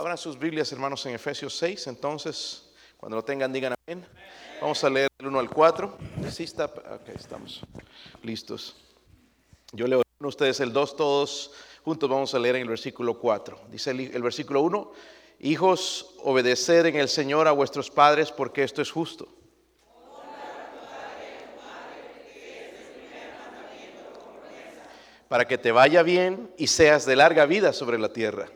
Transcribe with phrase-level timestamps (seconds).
[0.00, 1.88] Abran sus Biblias, hermanos, en Efesios 6.
[1.88, 4.02] Entonces, cuando lo tengan, digan amén.
[4.58, 5.98] Vamos a leer el 1 al 4.
[6.30, 6.64] Sí está.
[6.64, 7.60] Ok, estamos
[8.22, 8.76] listos.
[9.72, 11.52] Yo leo a ustedes el 2, todos
[11.84, 13.60] juntos vamos a leer en el versículo 4.
[13.70, 14.90] Dice el, el versículo 1,
[15.40, 19.28] hijos, obedeced en el Señor a vuestros padres porque esto es justo.
[25.28, 28.48] Para que te vaya bien y seas de larga vida sobre la tierra.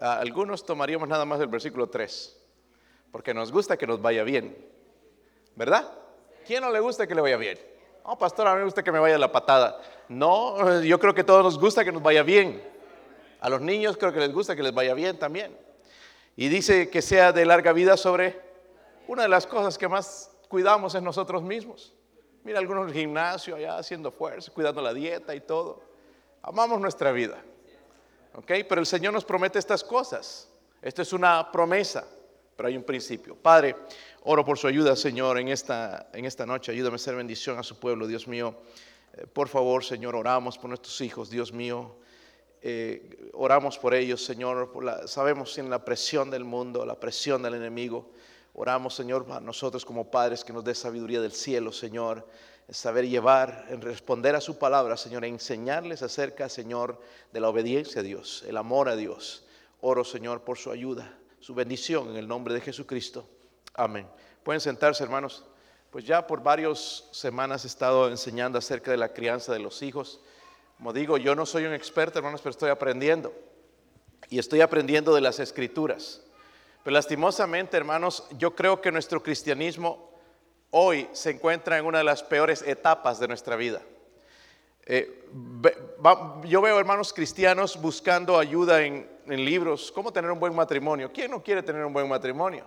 [0.00, 2.36] Algunos tomaríamos nada más el versículo 3,
[3.12, 4.56] porque nos gusta que nos vaya bien,
[5.54, 5.90] ¿verdad?
[6.46, 7.58] ¿Quién no le gusta que le vaya bien?
[8.06, 9.80] No, pastor, a mí me gusta que me vaya la patada.
[10.08, 12.62] No, yo creo que a todos nos gusta que nos vaya bien.
[13.40, 15.56] A los niños creo que les gusta que les vaya bien también.
[16.36, 18.40] Y dice que sea de larga vida sobre
[19.06, 21.94] una de las cosas que más cuidamos es nosotros mismos.
[22.42, 25.82] Mira algunos en el gimnasio allá haciendo fuerza, cuidando la dieta y todo.
[26.42, 27.42] Amamos nuestra vida.
[28.34, 28.52] ¿Ok?
[28.68, 30.48] Pero el Señor nos promete estas cosas.
[30.82, 32.06] Esto es una promesa,
[32.56, 33.34] pero hay un principio.
[33.36, 33.76] Padre,
[34.22, 36.72] oro por su ayuda, Señor, en esta, en esta noche.
[36.72, 38.54] Ayúdame a ser bendición a su pueblo, Dios mío.
[39.14, 41.96] Eh, por favor, Señor, oramos por nuestros hijos, Dios mío.
[42.62, 44.72] Eh, oramos por ellos, Señor.
[45.06, 48.10] sabemos en la presión del mundo, la presión del enemigo.
[48.54, 52.26] Oramos, Señor, a nosotros como padres que nos dé sabiduría del cielo, Señor
[52.70, 57.00] saber llevar, en responder a su palabra, Señor, enseñarles acerca, Señor,
[57.32, 59.44] de la obediencia a Dios, el amor a Dios.
[59.80, 63.26] Oro, Señor, por su ayuda, su bendición en el nombre de Jesucristo.
[63.74, 64.06] Amén.
[64.42, 65.44] Pueden sentarse, hermanos.
[65.90, 70.20] Pues ya por varias semanas he estado enseñando acerca de la crianza de los hijos.
[70.76, 73.32] Como digo, yo no soy un experto, hermanos, pero estoy aprendiendo.
[74.28, 76.22] Y estoy aprendiendo de las escrituras.
[76.84, 80.09] Pero lastimosamente, hermanos, yo creo que nuestro cristianismo
[80.70, 83.80] hoy se encuentra en una de las peores etapas de nuestra vida.
[84.86, 85.24] Eh,
[86.44, 91.12] yo veo hermanos cristianos buscando ayuda en, libros, cómo tener un buen matrimonio.
[91.12, 92.64] ¿Quién no quiere tener un buen matrimonio?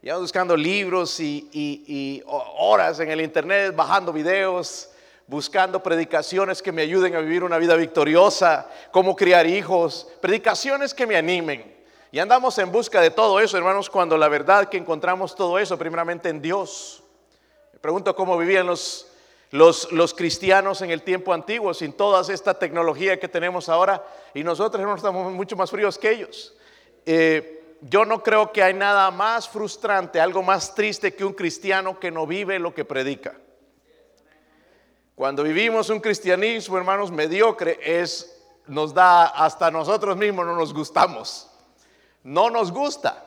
[0.00, 4.90] Ya buscando libros y, horas en el internet, bajando videos,
[5.26, 11.04] buscando predicaciones que me ayuden a vivir una vida victoriosa, cómo criar hijos, predicaciones que
[11.04, 11.76] me animen.
[12.12, 15.76] Y andamos en busca de todo eso, hermanos, cuando la verdad que encontramos todo eso
[15.76, 17.02] primeramente en Dios
[17.80, 19.06] pregunto cómo vivían los,
[19.50, 24.82] los, cristianos en el tiempo antiguo sin toda esta tecnología que tenemos ahora y nosotros
[24.82, 26.54] no estamos mucho más fríos que ellos.
[27.06, 31.98] Eh, yo no creo que hay nada más frustrante, algo más triste que un cristiano
[31.98, 33.36] que no vive lo que predica.
[35.14, 41.50] Cuando vivimos un cristianismo, hermanos, mediocre, es, nos da, hasta nosotros mismos no nos gustamos.
[42.22, 43.24] No nos gusta.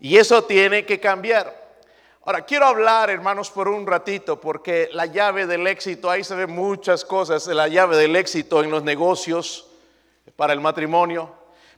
[0.00, 1.63] Y eso tiene que cambiar.
[2.26, 6.50] Ahora, quiero hablar, hermanos, por un ratito, porque la llave del éxito, ahí se ven
[6.50, 9.66] muchas cosas, la llave del éxito en los negocios,
[10.34, 11.30] para el matrimonio.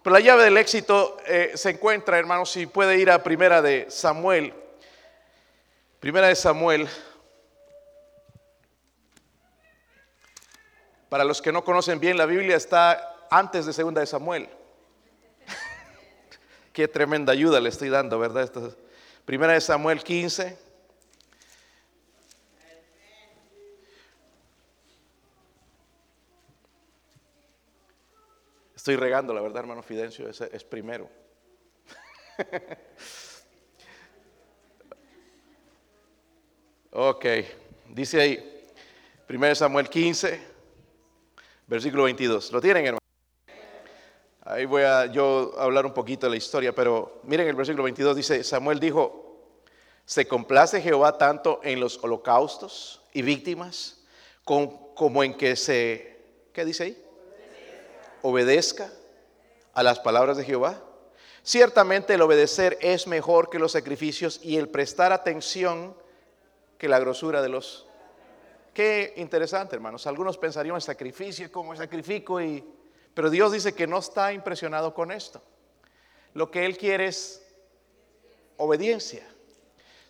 [0.04, 3.86] Pero la llave del éxito eh, se encuentra, hermanos, si puede ir a primera de
[3.90, 4.54] Samuel.
[5.98, 6.88] Primera de Samuel.
[11.08, 14.48] Para los que no conocen bien, la Biblia está antes de segunda de Samuel.
[16.72, 18.44] Qué tremenda ayuda le estoy dando, ¿verdad?
[18.44, 18.85] Esto
[19.26, 20.56] Primera de Samuel 15.
[28.76, 31.10] Estoy regando, la verdad, hermano Fidencio, es, primero.
[36.92, 37.26] ok,
[37.88, 38.62] dice ahí,
[39.26, 40.40] Primera Samuel 15,
[41.66, 42.52] versículo 22.
[42.52, 43.05] ¿Lo tienen, hermano?
[44.56, 48.16] Ahí voy a yo hablar un poquito de la historia, pero miren el versículo 22
[48.16, 49.36] dice, Samuel dijo,
[50.06, 53.98] ¿se complace Jehová tanto en los holocaustos y víctimas
[54.44, 56.24] como en que se,
[56.54, 57.04] ¿qué dice ahí?
[58.22, 58.90] Obedezca
[59.74, 60.82] a las palabras de Jehová.
[61.42, 65.94] Ciertamente el obedecer es mejor que los sacrificios y el prestar atención
[66.78, 67.86] que la grosura de los...
[68.72, 70.06] Qué interesante, hermanos.
[70.06, 72.64] Algunos pensarían en sacrificio, como sacrifico y
[73.16, 75.40] pero Dios dice que no está impresionado con esto.
[76.34, 77.42] Lo que Él quiere es
[78.58, 79.26] obediencia.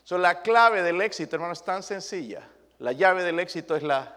[0.03, 2.43] So, la clave del éxito, hermano, es tan sencilla.
[2.81, 4.17] La llave del éxito es la,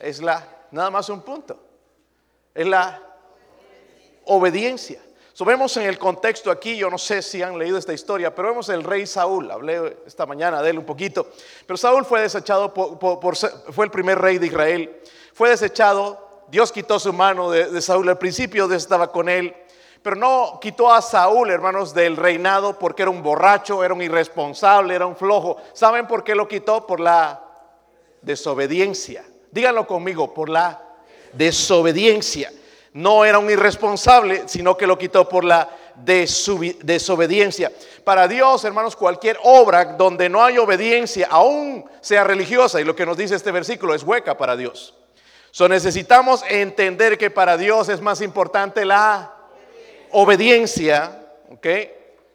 [0.00, 1.60] es la, nada más un punto.
[2.54, 3.02] Es la
[4.26, 5.02] obediencia.
[5.32, 8.50] So, vemos en el contexto aquí, yo no sé si han leído esta historia, pero
[8.50, 11.32] vemos el rey Saúl, hablé esta mañana de él un poquito,
[11.66, 15.00] pero Saúl fue desechado, por, fue el primer rey de Israel,
[15.34, 18.08] fue desechado Dios quitó su mano de, Saúl.
[18.08, 19.54] Al principio Dios estaba con él,
[20.02, 24.94] pero no quitó a Saúl, hermanos, del reinado porque era un borracho, era un irresponsable,
[24.94, 25.58] era un flojo.
[25.74, 26.86] ¿Saben por qué lo quitó?
[26.86, 27.42] Por la
[28.22, 29.24] desobediencia.
[29.50, 30.82] Díganlo conmigo, por la
[31.32, 32.50] desobediencia.
[32.94, 37.70] No era un irresponsable, sino que lo quitó por la desobediencia.
[38.04, 43.06] Para Dios, hermanos, cualquier obra donde no hay obediencia, aún sea religiosa, y lo que
[43.06, 44.97] nos dice este versículo es hueca para Dios.
[45.66, 49.34] Necesitamos entender que para Dios es más importante la
[50.12, 51.66] obediencia, ¿ok?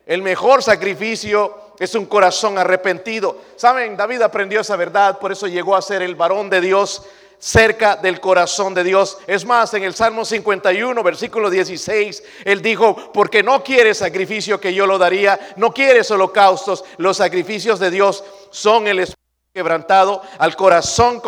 [0.05, 3.37] El mejor sacrificio es un corazón arrepentido.
[3.55, 7.03] Saben, David aprendió esa verdad, por eso llegó a ser el varón de Dios
[7.39, 9.17] cerca del corazón de Dios.
[9.27, 14.73] Es más, en el Salmo 51, versículo 16, él dijo, porque no quiere sacrificio que
[14.73, 19.21] yo lo daría, no quieres holocaustos, los sacrificios de Dios son el espíritu
[19.53, 21.21] quebrantado, al corazón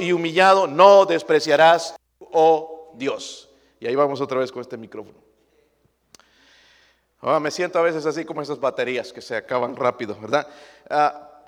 [0.00, 1.96] y humillado no despreciarás,
[2.32, 3.48] oh Dios.
[3.80, 5.18] Y ahí vamos otra vez con este micrófono.
[7.22, 10.46] Ah, me siento a veces así como esas baterías que se acaban rápido, ¿verdad?
[10.90, 11.42] Ah,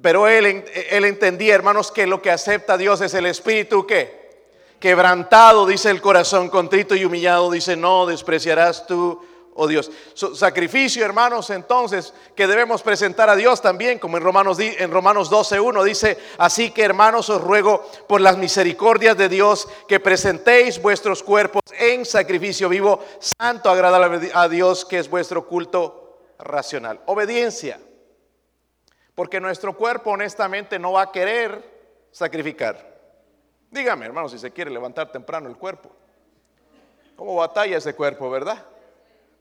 [0.00, 4.22] pero él, él entendía, hermanos, que lo que acepta Dios es el espíritu que
[4.80, 9.24] quebrantado, dice el corazón contrito y humillado, dice, no despreciarás tú
[9.54, 9.90] oh Dios.
[10.34, 15.84] sacrificio, hermanos, entonces, que debemos presentar a Dios también, como en Romanos, en Romanos 12.1
[15.84, 21.62] dice, así que hermanos, os ruego por las misericordias de Dios que presentéis vuestros cuerpos
[21.78, 27.00] en sacrificio vivo, santo, agradable a Dios, que es vuestro culto racional.
[27.06, 27.80] Obediencia,
[29.14, 32.92] porque nuestro cuerpo honestamente no va a querer sacrificar.
[33.70, 35.90] Dígame, hermano, si se quiere levantar temprano el cuerpo.
[37.16, 38.66] ¿Cómo batalla ese cuerpo, verdad?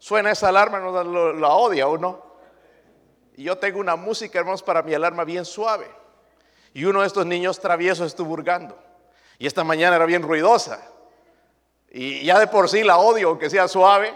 [0.01, 2.23] Suena esa alarma, no la odia uno.
[3.35, 5.87] Y yo tengo una música, hermanos, para mi alarma bien suave.
[6.73, 8.75] Y uno de estos niños traviesos estuvo hurgando.
[9.37, 10.81] Y esta mañana era bien ruidosa.
[11.91, 14.11] Y ya de por sí la odio, aunque sea suave.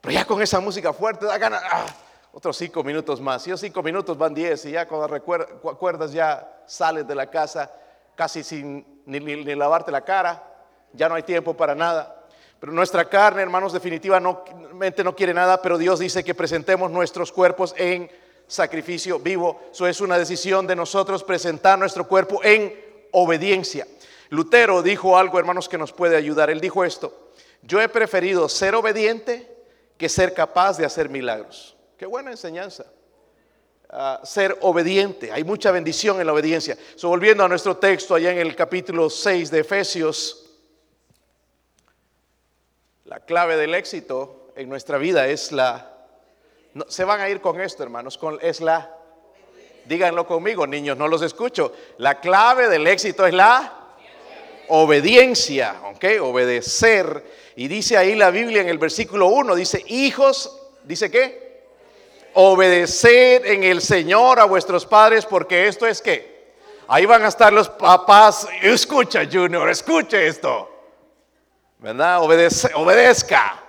[0.00, 1.62] Pero ya con esa música fuerte da ganas.
[1.70, 1.86] Ah,
[2.32, 3.46] otros cinco minutos más.
[3.46, 4.64] Y los cinco minutos van diez.
[4.64, 7.70] Y ya cuando recuerdas ya sales de la casa
[8.16, 10.42] casi sin ni lavarte la cara.
[10.92, 12.23] Ya no hay tiempo para nada.
[12.60, 17.74] Pero nuestra carne, hermanos, definitivamente no quiere nada, pero Dios dice que presentemos nuestros cuerpos
[17.76, 18.10] en
[18.46, 19.60] sacrificio vivo.
[19.72, 22.74] Eso es una decisión de nosotros presentar nuestro cuerpo en
[23.12, 23.86] obediencia.
[24.30, 26.50] Lutero dijo algo, hermanos, que nos puede ayudar.
[26.50, 27.30] Él dijo esto,
[27.62, 29.50] yo he preferido ser obediente
[29.96, 31.76] que ser capaz de hacer milagros.
[31.96, 32.84] Qué buena enseñanza.
[33.88, 35.30] Ah, ser obediente.
[35.30, 36.76] Hay mucha bendición en la obediencia.
[37.02, 40.43] volviendo a nuestro texto allá en el capítulo 6 de Efesios,
[43.14, 45.88] la clave del éxito en nuestra vida es la...
[46.88, 48.90] se van a ir con esto, hermanos, es la...
[49.84, 51.72] Díganlo conmigo, niños, no los escucho.
[51.98, 53.72] La clave del éxito es la
[54.66, 56.04] obediencia, ¿ok?
[56.22, 57.24] Obedecer.
[57.54, 61.62] Y dice ahí la Biblia en el versículo 1, dice, hijos, dice qué?
[62.32, 66.50] Obedecer en el Señor a vuestros padres porque esto es qué?
[66.88, 68.48] Ahí van a estar los papás.
[68.60, 70.73] Escucha, Junior, escuche esto.
[71.78, 72.22] ¿Verdad?
[72.22, 73.60] obedezca.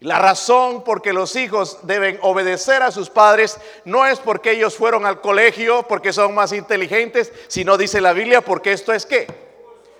[0.00, 4.76] La razón por que los hijos deben obedecer a sus padres no es porque ellos
[4.76, 9.26] fueron al colegio, porque son más inteligentes, sino dice la Biblia, porque esto es qué?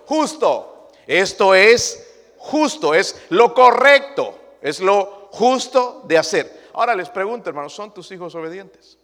[0.04, 0.75] Justo.
[1.06, 2.06] Esto es
[2.38, 6.64] justo, es lo correcto, es lo justo de hacer.
[6.75, 8.98] Ahora les pregunto, hermanos, ¿son tus hijos obedientes?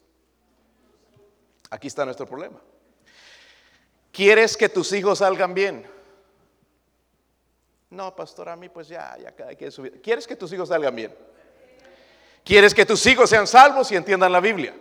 [1.71, 2.61] Aquí está nuestro problema.
[4.13, 5.87] ¿Quieres que tus hijos salgan bien?
[7.91, 9.71] No, pastor, a mí pues ya, ya cada quien
[10.01, 11.15] ¿Quieres que tus hijos salgan bien?
[12.45, 14.75] ¿Quieres que tus hijos sean salvos y entiendan la Biblia?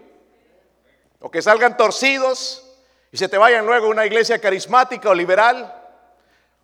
[1.20, 2.66] O que salgan torcidos
[3.12, 5.76] y se te vayan luego a una iglesia carismática o liberal.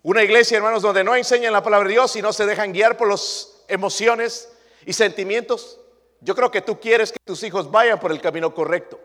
[0.03, 2.95] Una iglesia, hermanos, donde no enseñan la palabra de Dios y no se dejan guiar
[2.95, 4.47] por las emociones
[4.85, 5.79] y sentimientos.
[6.21, 8.99] Yo creo que tú quieres que tus hijos vayan por el camino correcto.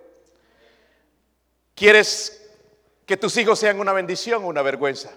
[1.74, 2.50] Quieres
[3.06, 5.10] que tus hijos sean una bendición o una vergüenza.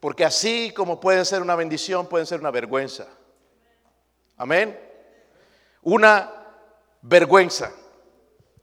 [0.00, 3.06] Porque así como pueden ser una bendición, pueden ser una vergüenza.
[4.38, 4.78] Amén.
[5.82, 6.32] Una
[7.02, 7.70] vergüenza.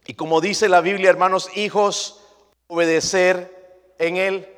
[0.05, 2.23] Y como dice la Biblia, hermanos, hijos,
[2.65, 4.53] obedecer en Él.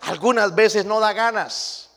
[0.00, 1.90] Algunas veces no da ganas.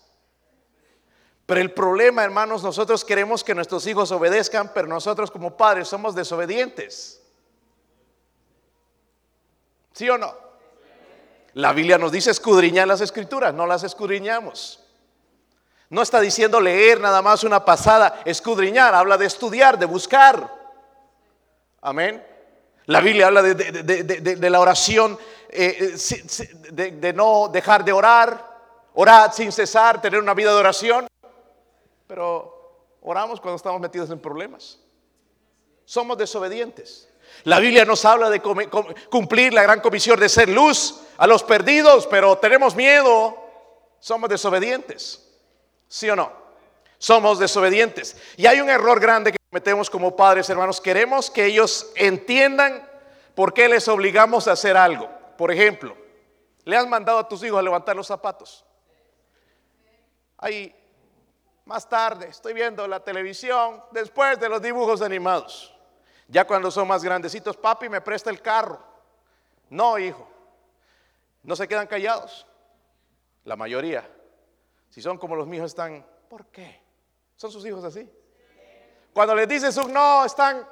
[1.46, 6.16] Pero el problema, hermanos, nosotros queremos que nuestros hijos obedezcan, pero nosotros como padres somos
[6.16, 7.22] desobedientes.
[9.94, 10.45] ¿Sí o no?
[11.56, 14.82] La Biblia nos dice escudriñar las escrituras, no las escudriñamos.
[15.90, 20.54] No está diciendo leer nada más una pasada, escudriñar, habla de estudiar, de buscar.
[21.80, 22.22] Amén.
[22.88, 28.60] La Biblia habla de, la oración, eh, eh, de, no dejar de orar,
[28.94, 31.08] orar sin cesar, tener una vida de oración.
[32.06, 34.78] Pero oramos cuando estamos metidos en problemas.
[35.86, 37.08] Somos desobedientes.
[37.44, 42.08] La Biblia nos habla de cumplir la gran comisión de ser luz a los perdidos,
[42.08, 43.38] pero tenemos miedo,
[44.00, 45.22] somos desobedientes.
[45.88, 46.32] ¿Sí o no?
[46.98, 48.18] Somos desobedientes.
[48.38, 50.82] Y hay un error grande que cometemos como padres, hermanos.
[50.82, 52.90] Queremos que ellos entiendan
[53.36, 55.10] por qué les obligamos a hacer algo.
[55.38, 55.96] Por ejemplo,
[56.64, 58.66] le has mandado a tus hijos a levantar los zapatos.
[60.38, 60.76] Ahí,
[61.66, 65.75] más tarde, estoy viendo la televisión, después de los dibujos animados.
[66.28, 68.80] Ya cuando son más grandecitos, papi, me presta el carro.
[69.70, 70.28] No, hijo.
[71.44, 72.46] No se quedan callados.
[73.44, 74.10] La mayoría.
[74.90, 76.82] Si son como los míos, están, ¿por qué?
[77.36, 78.10] ¿Son sus hijos así?
[79.14, 80.68] Cuando les dices un no, están,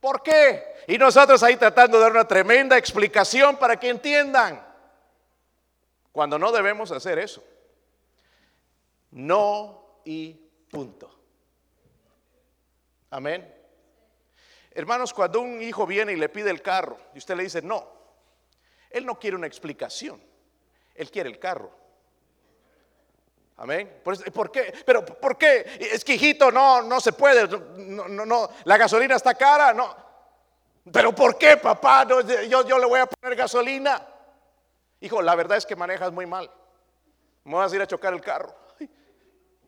[0.00, 0.84] ¿por qué?
[0.86, 4.66] Y nosotros ahí tratando de dar una tremenda explicación para que entiendan.
[6.12, 7.42] Cuando no debemos hacer eso.
[9.10, 10.34] No y
[10.70, 11.10] punto.
[13.10, 13.59] Amén.
[14.72, 17.88] Hermanos, cuando un hijo viene y le pide el carro y usted le dice no,
[18.90, 20.22] él no quiere una explicación,
[20.94, 21.78] él quiere el carro.
[23.56, 24.00] Amén.
[24.02, 24.72] ¿Por, qué?
[24.86, 25.78] Pero ¿por qué?
[25.78, 27.46] Es que hijito, no, no se puede.
[27.76, 29.74] No, no, no, la gasolina está cara.
[29.74, 29.94] No.
[30.90, 32.06] Pero ¿por qué, papá?
[32.48, 34.06] yo, yo le voy a poner gasolina.
[35.00, 36.50] Hijo, la verdad es que manejas muy mal.
[37.44, 38.54] Me vas a ir a chocar el carro.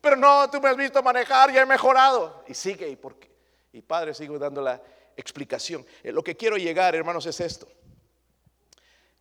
[0.01, 2.45] Pero no, tú me has visto manejar, ya he mejorado.
[2.49, 3.32] Y sigue, ¿y por qué?
[3.73, 4.81] Y padre, sigo dando la
[5.17, 5.85] explicación.
[6.03, 7.69] Eh, lo que quiero llegar, hermanos, es esto.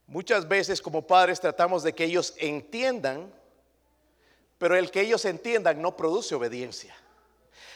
[0.07, 3.31] Muchas veces como padres tratamos de que ellos entiendan
[4.61, 6.95] pero el que ellos entiendan no produce obediencia.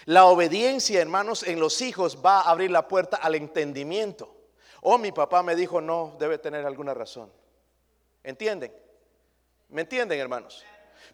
[0.06, 4.32] La obediencia, hermanos, en los hijos va a abrir la puerta al entendimiento.
[4.82, 7.34] Oh, mi papá me dijo, no, debe tener alguna razón.
[8.24, 8.72] ¿Entienden?
[9.70, 10.64] ¿Me entienden, hermanos?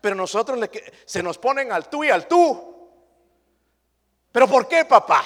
[0.02, 0.60] Pero nosotros
[1.06, 2.92] se nos ponen al tú y al tú.
[4.30, 5.24] ¿Pero por qué, papá?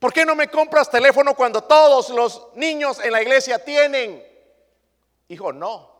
[0.00, 4.26] ¿Por qué no me compras teléfono cuando todos los niños en la iglesia tienen?
[5.28, 5.94] Hijo, no.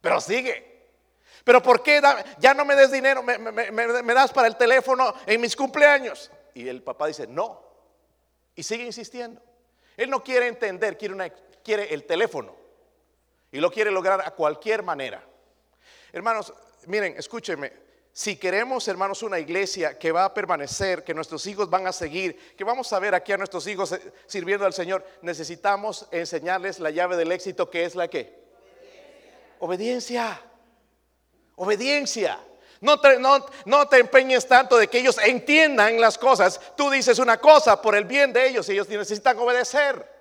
[0.00, 0.90] Pero sigue.
[1.44, 2.02] Pero ¿por qué
[2.40, 3.22] ya no me des dinero?
[3.22, 6.32] Me, das para el teléfono en mis cumpleaños.
[6.52, 7.62] Y el papá dice, no.
[8.56, 9.40] Y sigue insistiendo.
[9.96, 12.56] Él no quiere entender, quiere, quiere el teléfono.
[13.52, 15.24] Y lo quiere lograr a cualquier manera.
[16.12, 16.52] Hermanos,
[16.86, 17.72] miren, escúchenme.
[18.18, 22.56] Si queremos, hermanos, una iglesia que va a permanecer, que nuestros hijos van a seguir,
[22.56, 26.90] que vamos a ver aquí a nuestros hijos eh, sirviendo al Señor, necesitamos enseñarles la
[26.90, 28.42] llave del éxito que es la que?
[29.60, 30.32] Obediencia.
[30.34, 30.42] Obediencia.
[31.54, 32.40] Obediencia.
[32.80, 36.60] No te, no, te, empeñes tanto de que ellos entiendan las cosas.
[36.76, 40.12] Tú dices una cosa por el bien de ellos y ellos necesitan obedecer.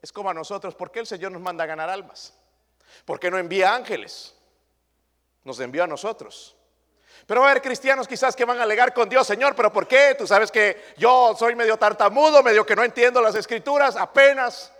[0.00, 0.76] Es como a nosotros.
[0.76, 2.32] ¿Por qué el Señor nos manda a ganar almas?
[3.04, 4.37] ¿Por qué no envía ángeles?
[5.44, 6.56] Nos envió a nosotros.
[7.26, 9.86] Pero va a haber cristianos quizás que van a alegar con Dios, Señor, pero ¿por
[9.86, 10.14] qué?
[10.16, 14.72] Tú sabes que yo soy medio tartamudo, medio que no entiendo las escrituras, apenas.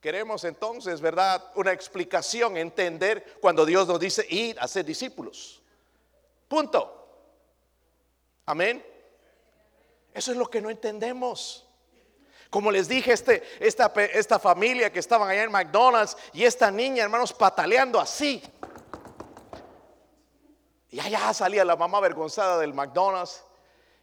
[0.00, 1.44] Queremos entonces, ¿verdad?
[1.54, 5.62] Una explicación, entender cuando Dios nos dice ir a ser discípulos.
[6.48, 6.96] Punto.
[8.46, 8.84] Amén.
[10.14, 11.66] Eso es lo que no entendemos.
[12.48, 17.04] Como les dije, este, esta, esta familia que estaban allá en McDonald's y esta niña,
[17.04, 18.42] hermanos, pataleando así.
[20.90, 23.44] Y allá salía la mamá avergonzada del McDonald's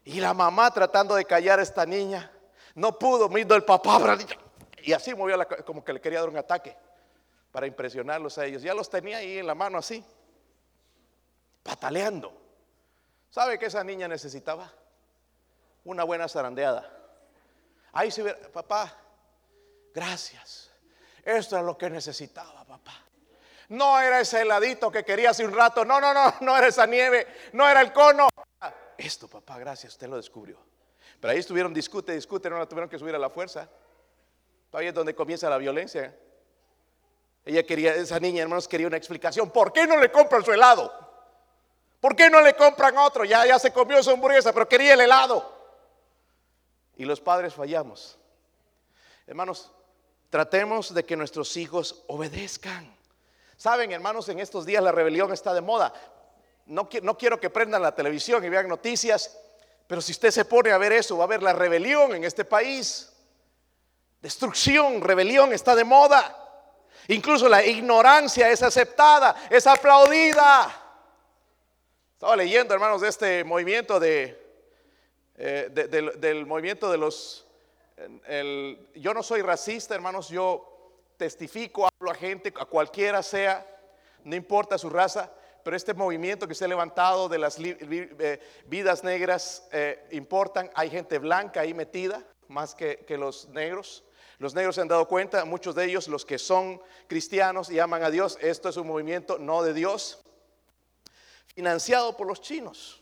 [0.05, 2.31] y la mamá tratando de callar a esta niña.
[2.75, 4.17] No pudo, mirando el papá,
[4.83, 6.77] y así movió como que le quería dar un ataque
[7.51, 8.61] para impresionarlos a ellos.
[8.61, 10.05] Ya los tenía ahí en la mano así,
[11.63, 12.31] pataleando.
[13.29, 14.71] ¿Sabe qué esa niña necesitaba?
[15.83, 16.89] Una buena zarandeada.
[17.91, 18.95] Ahí se ve, papá,
[19.93, 20.71] gracias.
[21.23, 23.06] Esto es lo que necesitaba, papá.
[23.69, 25.83] No era ese heladito que quería hace un rato.
[25.83, 27.27] No, no, no, no era esa nieve.
[27.53, 28.29] No era el cono.
[28.97, 30.57] Esto, papá, gracias, usted lo descubrió.
[31.19, 33.69] Pero ahí estuvieron, discute, discute, no la tuvieron que subir a la fuerza.
[34.73, 36.15] Ahí es donde comienza la violencia.
[37.45, 39.49] Ella quería, esa niña, hermanos, quería una explicación.
[39.49, 40.93] ¿Por qué no le compran su helado?
[41.99, 43.23] ¿Por qué no le compran otro?
[43.25, 45.55] Ya, ya se comió su hamburguesa, pero quería el helado.
[46.95, 48.19] Y los padres fallamos.
[49.25, 49.71] Hermanos,
[50.29, 52.96] tratemos de que nuestros hijos obedezcan.
[53.57, 55.91] Saben, hermanos, en estos días la rebelión está de moda.
[56.67, 59.35] No, quiero que prendan la televisión y vean noticias,
[59.87, 62.45] pero si usted se pone a ver eso, va a ver la rebelión en este
[62.45, 63.11] país.
[64.21, 66.43] Destrucción, rebelión está de moda.
[67.07, 70.83] Incluso la ignorancia es aceptada, es aplaudida.
[72.13, 74.47] Estaba leyendo, hermanos, de este movimiento de,
[75.35, 75.69] eh,
[76.19, 77.47] del, movimiento de los...
[78.95, 80.76] yo no soy racista, hermanos, yo
[81.17, 83.65] testifico, hablo a gente, a cualquiera sea,
[84.23, 85.31] no importa su raza,
[85.63, 90.89] pero este movimiento que se ha levantado de las eh, vidas negras eh, importan, hay
[90.89, 94.03] gente blanca ahí metida, más que, los negros.
[94.37, 98.03] Los negros se han dado cuenta, muchos de ellos, los que son cristianos y aman
[98.03, 100.23] a Dios, esto es un movimiento no de Dios,
[101.53, 103.01] financiado por los chinos,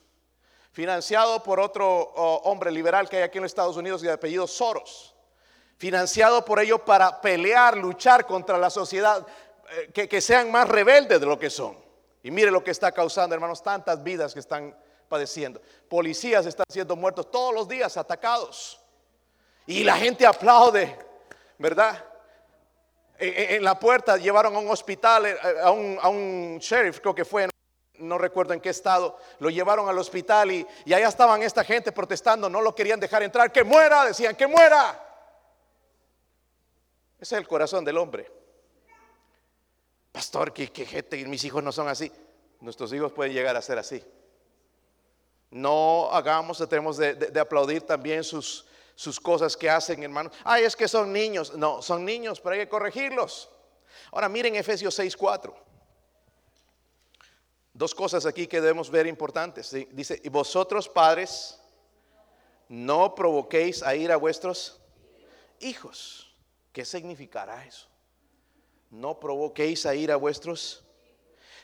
[0.71, 4.47] financiado por otro oh, hombre liberal que hay aquí en los Estados Unidos de apellido
[4.47, 5.14] Soros,
[5.77, 9.25] financiado por ellos para pelear, luchar contra la sociedad,
[9.69, 11.77] eh, que, sean más rebeldes de lo que son.
[12.23, 14.75] Y mire lo que está causando, hermanos, tantas vidas que están
[15.07, 15.61] padeciendo.
[15.89, 18.79] Policías están siendo muertos todos los días, atacados.
[19.67, 20.97] Y la gente aplaude,
[21.57, 22.03] ¿verdad?
[23.17, 27.23] En, la puerta llevaron a un hospital, eh, a un, a un sheriff, creo que
[27.23, 27.47] fue,
[27.99, 31.93] no recuerdo en qué estado, lo llevaron al hospital y, y allá estaban esta gente
[31.93, 35.04] protestando, no lo querían dejar entrar, que muera, decían, que muera.
[37.19, 38.31] Ese es el corazón del hombre.
[40.11, 42.11] Pastor, que, que mis hijos no son así.
[42.61, 44.03] Nuestros hijos pueden llegar a ser así.
[45.51, 50.33] No hagamos, tenemos de, aplaudir también sus, sus cosas que hacen, hermanos.
[50.43, 51.55] Ay, es que son niños.
[51.55, 53.49] No, son niños, pero hay que corregirlos.
[54.11, 55.53] Ahora miren Efesios 6:4.
[57.73, 59.75] Dos cosas aquí que debemos ver importantes.
[59.91, 61.59] Dice, y vosotros padres,
[62.69, 64.79] no provoquéis a ir a vuestros
[65.59, 66.24] hijos.
[66.75, 67.87] ¿Qué significará eso?
[68.91, 70.85] No provoquéis a ir a vuestros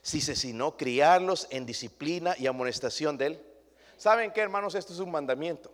[0.09, 3.45] Dice, sino criarlos en disciplina y amonestación de él.
[3.97, 4.73] ¿Saben qué, hermanos?
[4.73, 5.71] Esto es un mandamiento.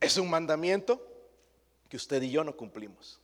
[0.00, 1.04] Es un mandamiento
[1.88, 3.20] que usted y yo no cumplimos.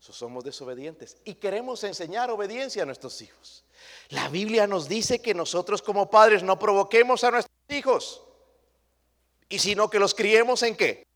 [0.00, 3.64] somos desobedientes y queremos enseñar obediencia a nuestros hijos.
[4.08, 8.22] La Biblia nos dice que nosotros como padres no provoquemos a nuestros hijos
[9.48, 11.06] y sino que los criemos en qué.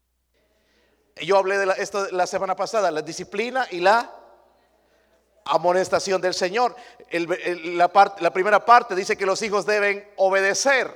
[1.23, 4.15] Yo hablé de esto la semana pasada, la disciplina y la
[5.45, 6.77] amonestación del Señor.
[7.11, 10.87] la, la primera parte dice que los hijos deben obedecer.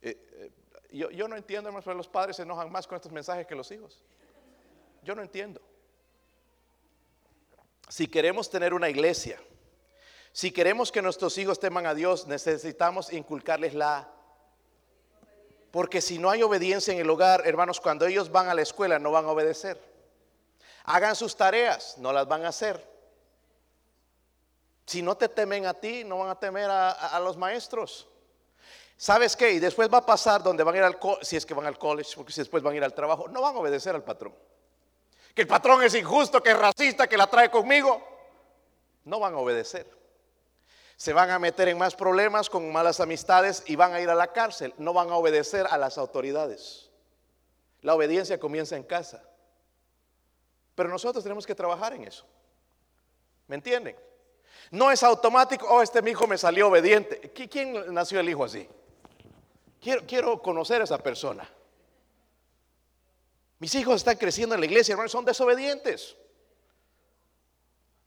[0.00, 0.50] Eh, eh,
[0.92, 3.54] yo, yo, no entiendo, hermanos, pero los padres se enojan más con estos mensajes que
[3.54, 4.02] los hijos.
[5.02, 5.60] Yo no entiendo.
[7.88, 9.38] Si queremos tener una iglesia,
[10.32, 14.08] si queremos que nuestros hijos teman a Dios, necesitamos inculcarles la...
[15.72, 18.98] Porque si no hay obediencia en el hogar, hermanos, cuando ellos van a la escuela
[18.98, 19.82] no van a obedecer.
[20.84, 22.86] Hagan sus tareas, no las van a hacer.
[24.84, 28.06] Si no te temen a ti, no van a temer a, los maestros.
[28.98, 29.52] ¿Sabes qué?
[29.52, 31.78] Y después va a pasar donde van a ir al si es que van al
[31.78, 34.34] college, porque si después van a ir al trabajo, no van a obedecer al patrón.
[35.34, 38.06] Que el patrón es injusto, que es racista, que la trae conmigo.
[39.04, 40.01] No van a obedecer.
[41.02, 44.14] Se van a meter en más problemas con malas amistades y van a ir a
[44.14, 44.72] la cárcel.
[44.78, 46.92] No van a obedecer a las autoridades.
[47.80, 49.20] La obediencia comienza en casa.
[50.76, 52.24] Pero nosotros tenemos que trabajar en eso.
[53.48, 53.96] ¿Me entienden?
[54.70, 57.32] No es automático, oh, este mi hijo me salió obediente.
[57.32, 58.68] ¿Quién nació el hijo así?
[59.80, 61.52] Quiero, conocer a esa persona.
[63.58, 66.16] Mis hijos están creciendo en la iglesia, hermanos, son desobedientes.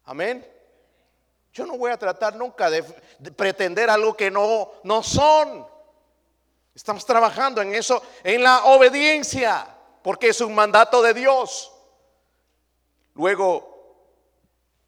[0.05, 0.54] Amén.
[1.55, 2.83] Yo no voy a tratar nunca de,
[3.17, 5.65] de, pretender algo que no, no son.
[6.75, 9.65] Estamos trabajando en eso, en la obediencia,
[10.03, 11.71] porque es un mandato de Dios.
[13.13, 14.09] Luego,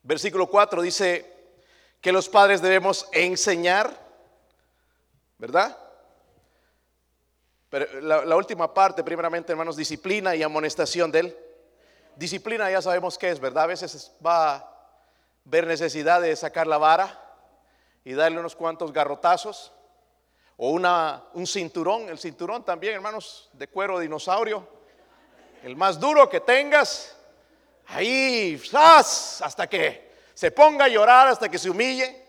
[0.03, 1.56] versículo 4 dice
[2.01, 3.89] que los padres debemos enseñar,
[5.38, 5.77] ¿verdad?
[7.69, 11.38] Pero la, última parte, primeramente, hermanos, disciplina y amonestación de él.
[12.17, 13.63] Disciplina ya sabemos qué es, ¿verdad?
[13.63, 14.77] A veces va
[15.50, 17.24] ver necesidad de sacar la vara
[18.04, 19.72] y darle unos cuantos garrotazos.
[20.58, 24.68] O una, un cinturón, el cinturón también, hermanos, de cuero dinosaurio.
[25.64, 27.16] El más duro que tengas,
[27.88, 32.26] ahí, hasta que se ponga a llorar, hasta que se humille.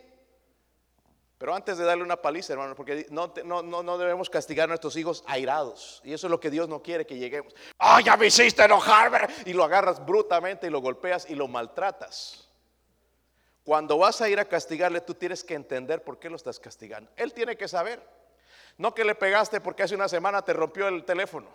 [1.39, 4.97] Pero antes de darle una paliza, hermano, porque no, no, no, debemos castigar a nuestros
[4.97, 6.03] hijos airados.
[6.05, 7.55] Y eso es lo que Dios no quiere que lleguemos.
[7.79, 9.29] ¡Ah, ya me hiciste enojar!
[9.47, 12.48] Y lo agarras brutamente y lo golpeas y lo maltratas.
[13.69, 17.11] Cuando vas a ir a castigarle, tú tienes que entender por qué lo estás castigando.
[17.17, 18.03] Él tiene que saber.
[18.79, 21.51] No que le pegaste porque hace una semana te rompió el teléfono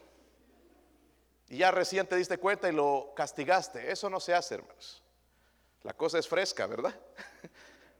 [1.50, 3.92] y ya recién te diste cuenta y lo castigaste.
[3.92, 5.02] Eso no se hace, hermanos.
[5.82, 6.94] La cosa es fresca, ¿verdad?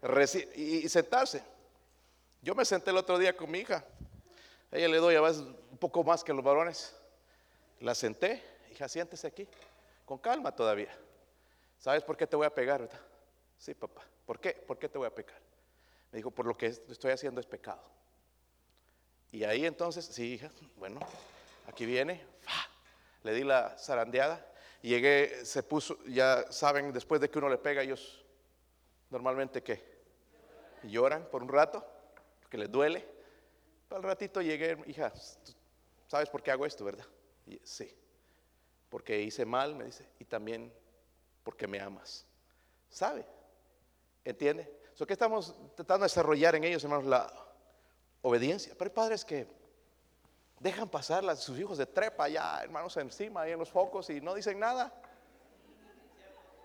[0.56, 1.42] y sentarse.
[2.40, 3.84] Yo me senté el otro día con mi hija.
[4.72, 6.96] A ella le doy a veces un poco más que los varones.
[7.80, 9.48] La senté, hija, siéntese aquí,
[10.06, 10.96] con calma todavía.
[11.80, 12.82] ¿Sabes por qué te voy a pegar?
[12.82, 13.13] ¿verdad?
[13.64, 14.06] Sí, papá.
[14.26, 14.52] ¿Por qué?
[14.52, 15.40] ¿Por qué te voy a pegar?
[16.12, 17.82] Me dijo, por lo que estoy haciendo es pecado.
[19.32, 21.00] Y ahí entonces, sí, hija, bueno,
[21.66, 22.22] aquí viene,
[23.24, 24.46] le di la zarandeada,
[24.82, 28.26] llegué, se puso, ya saben, después de que uno le pega, ellos
[29.10, 29.82] normalmente que
[30.84, 31.88] lloran por un rato,
[32.42, 33.08] porque les duele.
[33.92, 35.14] Al ratito llegué, hija,
[36.10, 37.06] ¿sabes por qué hago esto, verdad?
[37.64, 37.96] sí.
[38.90, 40.70] porque hice mal, me dice, y también
[41.46, 42.26] porque me amas.
[42.90, 43.26] ¿Sabe?
[44.26, 44.72] ¿Entiende?
[44.94, 47.06] So, ¿Qué estamos tratando de desarrollar en ellos, hermanos?
[47.06, 47.32] La
[48.22, 48.74] obediencia.
[48.78, 49.48] Pero hay padres que
[50.60, 54.22] dejan pasar a sus hijos de trepa allá, hermanos, encima, ahí en los focos y
[54.22, 54.94] no dicen nada.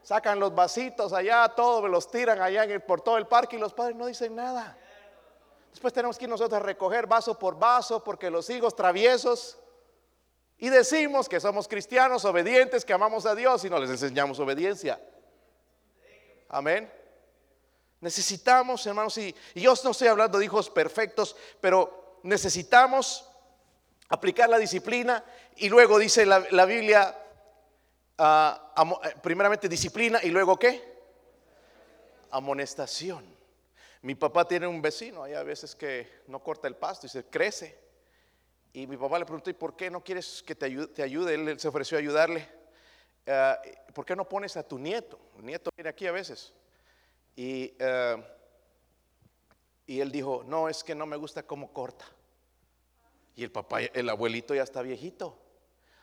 [0.02, 3.96] Sacan los vasitos allá, todos los tiran allá por todo el parque y los padres
[3.96, 4.78] no dicen nada.
[5.70, 9.58] Después tenemos que ir nosotros a recoger vaso por vaso porque los hijos traviesos
[10.56, 15.00] y decimos que somos cristianos obedientes, que amamos a Dios y no les enseñamos obediencia.
[16.48, 16.90] Amén.
[18.00, 23.28] Necesitamos, hermanos, y, yo no estoy hablando de hijos perfectos, pero necesitamos
[24.08, 25.24] aplicar la disciplina
[25.56, 27.16] y luego dice la, Biblia,
[28.18, 28.72] ah,
[29.04, 30.96] eh, primeramente disciplina y luego qué?
[32.30, 33.36] Amonestación.
[34.02, 37.24] Mi papá tiene un vecino, hay a veces que no corta el pasto y se
[37.24, 37.76] crece.
[38.72, 41.34] Y mi papá le preguntó, ¿y por qué no quieres que te ayude?
[41.34, 42.48] Él se ofreció a ayudarle.
[43.26, 43.60] Ah,
[43.92, 45.18] ¿Por qué no pones a tu nieto?
[45.36, 46.52] El nieto viene aquí a veces.
[47.38, 48.16] Y, eh,
[49.86, 52.04] y él dijo, no, es que no me gusta cómo corta.
[53.36, 55.38] Y el papá, el abuelito ya está viejito.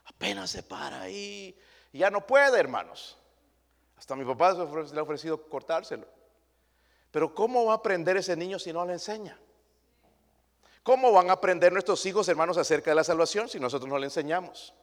[0.05, 1.59] Apenas se para ahí.
[1.91, 3.17] Ya no puede, hermanos.
[3.97, 6.07] Hasta mi papá le ha ofrecido cortárselo.
[7.11, 9.37] Pero ¿cómo va a aprender ese niño si no le enseña?
[10.83, 14.05] ¿Cómo van a aprender nuestros hijos, hermanos, acerca de la salvación si nosotros no le
[14.05, 14.73] enseñamos?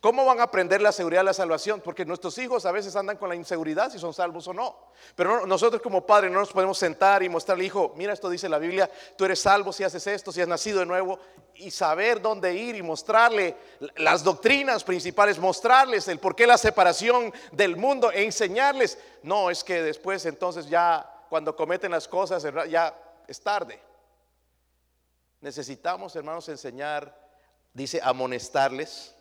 [0.00, 1.80] ¿Cómo van a aprender la seguridad de la salvación?
[1.80, 4.76] Porque nuestros hijos a veces andan con la inseguridad si son salvos o no.
[5.14, 8.58] Pero nosotros como padres no nos podemos sentar y mostrarle, hijo, mira esto dice la
[8.58, 11.18] Biblia, tú eres salvo si haces esto, si has nacido de nuevo,
[11.54, 13.56] y saber dónde ir y mostrarle
[13.96, 18.98] las doctrinas principales, mostrarles el por qué la separación del mundo e enseñarles.
[19.22, 22.94] No, es que después entonces ya cuando cometen las cosas ya
[23.26, 23.80] es tarde.
[25.40, 27.16] Necesitamos, hermanos, enseñar,
[27.72, 29.14] dice, amonestarles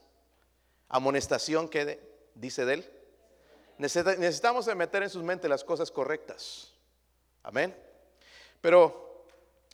[0.91, 1.99] amonestación que
[2.35, 2.91] dice de él.
[3.77, 6.73] Necesitamos meter en sus mentes las cosas correctas.
[7.41, 7.75] Amén.
[8.59, 9.25] Pero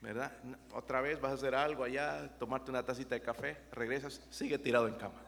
[0.04, 0.34] ¿Verdad?
[0.74, 4.90] Otra vez vas a hacer algo allá, tomarte una tacita de café, regresas, sigue tirado
[4.90, 5.22] en cama.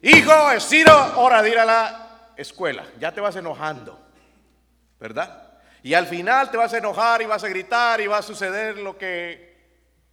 [0.00, 0.72] Hijo, es
[1.16, 2.84] hora de ir a la escuela.
[3.00, 3.98] Ya te vas enojando,
[5.00, 5.58] ¿verdad?
[5.82, 8.78] Y al final te vas a enojar y vas a gritar y va a suceder
[8.78, 9.56] lo que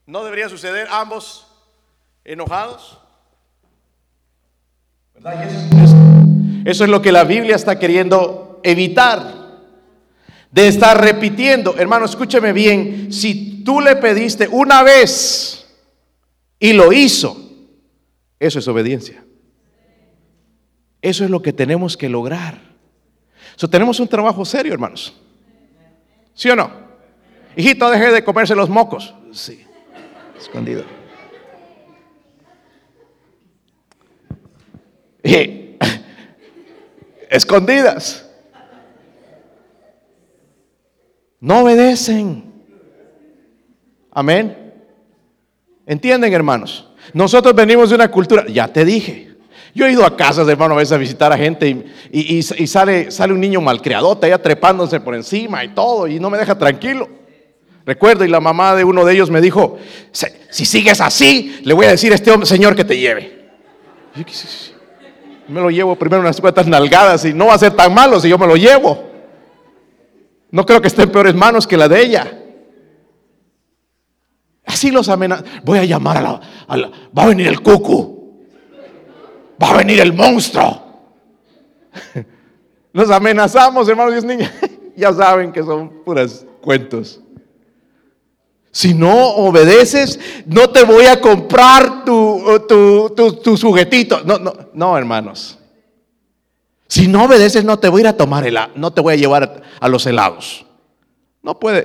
[0.08, 1.48] no debería suceder, ambos
[2.24, 3.00] enojados.
[5.14, 5.44] ¿Verdad?
[6.66, 9.41] eso es lo que la Biblia está queriendo evitar
[10.52, 11.76] de estar repitiendo.
[11.78, 15.66] Hermano, escúcheme bien, si tú le pediste una vez
[16.60, 17.38] y lo hizo,
[18.40, 19.24] eso es obediencia.
[21.02, 22.60] Eso es lo que tenemos que lograr.
[23.56, 25.14] So, tenemos un trabajo serio, hermanos.
[26.34, 26.72] ¿Sí o no?
[27.56, 29.14] Hijito, deje de comerse los mocos.
[29.32, 29.66] Sí,
[30.38, 30.84] escondido.
[37.30, 38.31] escondidas.
[41.42, 42.44] No obedecen.
[44.12, 44.56] Amén.
[45.88, 46.88] ¿Entienden, hermanos?
[47.14, 49.32] Nosotros venimos de una cultura, ya te dije.
[49.74, 53.34] Yo he ido a casas, hermano, a veces a visitar a gente y, sale, sale
[53.34, 57.10] un niño malcriadote allá trepándose por encima y todo y no me deja tranquilo.
[57.86, 59.80] Recuerdo, y la mamá de uno de ellos me dijo,
[60.12, 63.50] si sigues así, le voy a decir a este hombre, señor que te lleve.
[65.48, 68.30] Me lo llevo primero unas cuantas nalgadas y no va a ser tan malo si
[68.30, 69.11] yo me lo llevo.
[70.52, 72.38] No creo que esté en peores manos que la de ella.
[74.66, 75.46] Así los amenazan.
[75.64, 76.22] Voy a llamar a
[76.78, 78.38] la, Va a venir el cucu.
[79.62, 80.82] Va a venir el monstruo.
[82.94, 84.52] Los amenazamos, hermanos y niñas.
[84.98, 87.22] ya saben que son puras cuentos.
[88.72, 94.22] Si no obedeces, no te voy a comprar tu, tu, tu, sujetito.
[94.24, 95.58] No, no, no, hermanos.
[96.92, 99.16] Si no obedeces, no te voy a ir a tomar helado, no te voy a
[99.16, 100.66] llevar a, los helados.
[101.42, 101.84] No puede.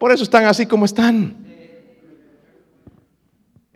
[0.00, 1.46] Por eso están así como están.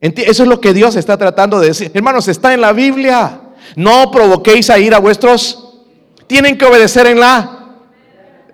[0.01, 1.93] Eso es lo que Dios está tratando de decir.
[1.95, 3.43] Hermanos, está en la Biblia.
[3.77, 5.85] No provoquéis a ir a vuestros.
[6.27, 7.77] Tienen que obedecer en la.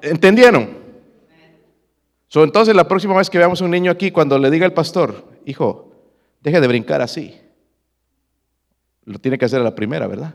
[0.03, 0.77] ¿Entendieron?
[2.35, 5.95] entonces la próxima vez que veamos un niño aquí, cuando le diga el pastor, hijo,
[6.43, 7.41] deje de brincar así.
[9.07, 10.35] Lo tiene que hacer a la primera, ¿verdad?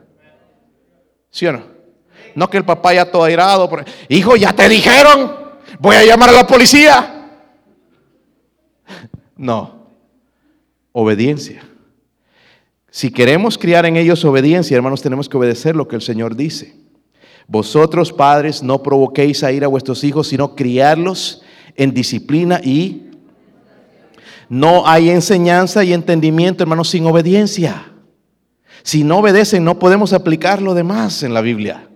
[1.29, 1.72] ¿Sí o no?
[2.35, 3.69] No que el papá ya todo airado.
[4.09, 5.35] Hijo, ya te dijeron,
[5.79, 7.29] voy a llamar a la policía.
[9.35, 9.87] No,
[10.91, 11.63] obediencia.
[12.89, 16.75] Si queremos criar en ellos obediencia, hermanos, tenemos que obedecer lo que el Señor dice.
[17.47, 21.41] Vosotros, padres, no provoquéis a ir a vuestros hijos, sino criarlos
[21.75, 23.09] en disciplina y
[24.49, 27.91] no hay enseñanza y entendimiento, hermanos, sin obediencia.
[28.83, 31.89] Si no obedecen, no podemos aplicar lo demás en la Biblia.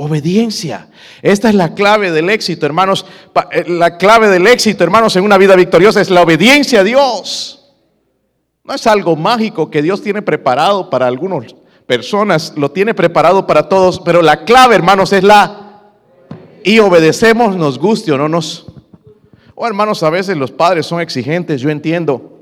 [0.00, 0.90] Obediencia.
[1.22, 3.04] Esta es la clave del éxito, hermanos.
[3.50, 7.74] Eh, la clave del éxito, hermanos, en una vida victoriosa es la obediencia a Dios.
[8.62, 11.52] No es algo mágico que Dios tiene preparado para algunas
[11.84, 15.64] personas, lo tiene preparado para todos, pero la clave, hermanos, es la
[16.62, 18.66] y obedecemos, nos guste o no nos
[19.56, 22.38] Oh, hermanos, a veces los padres son exigentes, yo entiendo.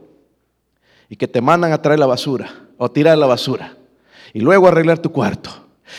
[1.09, 3.75] Y que te mandan a traer la basura o tirar la basura.
[4.35, 5.49] Y luego arreglar tu cuarto.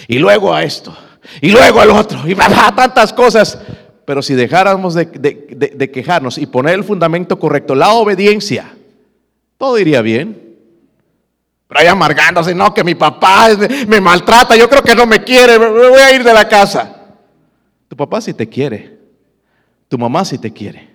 [0.07, 0.95] Y luego a esto.
[1.41, 2.27] Y luego al otro.
[2.27, 2.35] Y
[2.75, 3.59] tantas cosas.
[4.05, 8.73] Pero si dejáramos de, quejarnos y poner el fundamento correcto, la obediencia,
[9.57, 10.55] todo iría bien.
[11.67, 13.49] Pero ahí amargándose, no, que mi papá
[13.85, 16.95] me maltrata, yo creo que no me quiere, me voy a ir de la casa.
[17.89, 18.97] Tu papá sí te quiere,
[19.89, 20.89] tu mamá sí te quiere.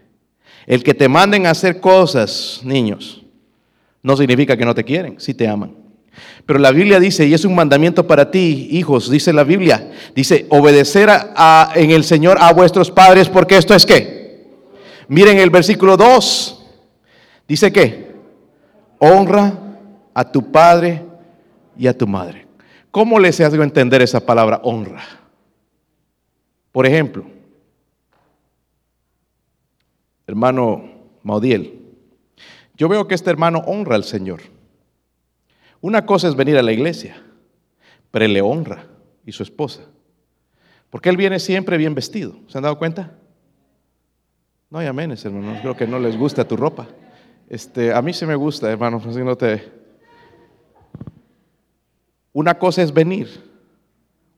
[0.66, 3.22] El que te manden a hacer cosas, niños,
[4.02, 5.81] no significa que no te quieren, si te aman.
[6.46, 10.46] Pero la Biblia dice, y es un mandamiento para ti, hijos, dice la Biblia, dice,
[10.50, 14.46] obedecer a, en el Señor a vuestros padres, porque esto es qué.
[15.08, 16.64] Miren el versículo 2,
[17.48, 18.12] dice que,
[18.98, 19.58] honra
[20.14, 21.02] a tu padre
[21.76, 22.46] y a tu madre.
[22.90, 25.02] ¿Cómo les hago entender esa palabra honra?
[26.70, 27.24] Por ejemplo,
[30.26, 30.84] hermano
[31.22, 31.80] Maudiel,
[32.76, 34.40] yo veo que este hermano honra al Señor.
[35.82, 37.20] Una cosa es venir a la iglesia,
[38.10, 38.86] pero él le honra
[39.26, 39.82] y su esposa.
[40.88, 42.36] Porque él viene siempre bien vestido.
[42.46, 43.18] ¿Se han dado cuenta?
[44.70, 45.58] No hay amenes, hermanos.
[45.60, 46.86] Creo que no les gusta tu ropa.
[47.48, 49.02] Este, a mí sí me gusta, hermano.
[49.06, 49.70] Así no te...
[52.32, 53.28] Una cosa es venir,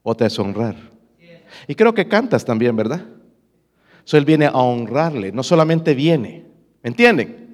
[0.02, 0.74] otra es honrar.
[1.68, 3.04] Y creo que cantas también, ¿verdad?
[4.04, 6.46] So, él viene a honrarle, no solamente viene,
[6.83, 7.44] ¿me entienden?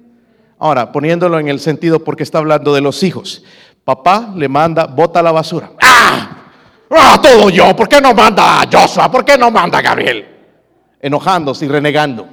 [0.57, 3.43] Ahora, poniéndolo en el sentido porque está hablando de los hijos.
[3.83, 5.71] Papá le manda, bota la basura.
[5.81, 6.37] ¡Ah!
[6.89, 7.19] ¡Ah!
[7.21, 7.75] Todo yo.
[7.75, 9.09] ¿Por qué no manda a Joshua?
[9.09, 10.27] ¿Por qué no manda a Gabriel?
[10.99, 12.27] Enojándose y renegando.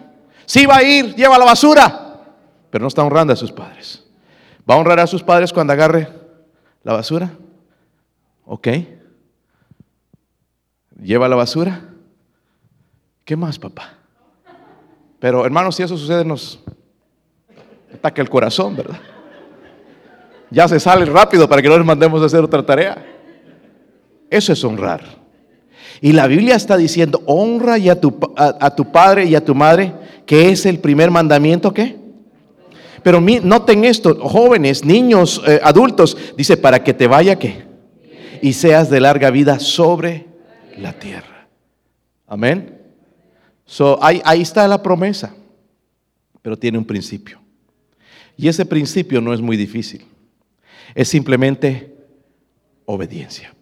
[0.44, 2.20] Si va a ir, lleva la basura.
[2.70, 4.04] Pero no está honrando a sus padres.
[4.68, 6.08] ¿Va a honrar a sus padres cuando agarre
[6.82, 7.30] la basura?
[8.44, 8.68] ¿Ok?
[11.00, 11.80] ¿Lleva la basura?
[13.24, 13.94] ¿Qué más, papá?
[15.18, 16.60] Pero hermanos, si eso sucede, nos
[17.92, 19.00] ataca el corazón, ¿verdad?
[20.50, 23.04] Ya se sale rápido para que no les mandemos a hacer otra tarea.
[24.30, 25.18] Eso es honrar.
[26.00, 29.92] Y la Biblia está diciendo, honra a tu, a, tu padre y a tu madre,
[30.26, 31.96] que es el primer mandamiento, ¿qué?
[33.02, 37.64] Pero noten esto, jóvenes, niños, eh, adultos, dice, para que te vaya, ¿qué?
[38.42, 40.26] Y seas de larga vida sobre
[40.76, 41.48] la tierra.
[42.26, 42.78] Amén.
[43.64, 45.34] So, ahí está la promesa,
[46.42, 47.40] pero tiene un principio.
[48.36, 50.06] Y ese principio no es muy difícil.
[50.94, 51.94] Es simplemente
[52.86, 53.57] obediencia.